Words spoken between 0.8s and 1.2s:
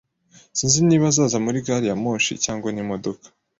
niba